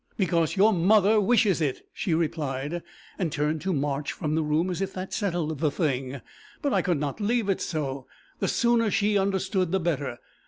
[0.17, 2.81] 'Because your mother wishes it,' she replied,
[3.19, 6.21] and turned to march from the room as if that settled the thing.
[6.63, 8.07] But I could not leave it so.
[8.39, 10.17] The sooner she understood the better!